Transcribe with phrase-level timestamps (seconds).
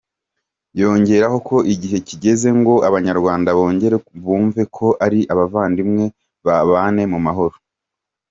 [0.79, 6.03] yongeraho ko igihe kigeze ngo abanyarwanda bongere bumve ko ari abavandimwe,
[6.45, 7.55] babane mu mahoro.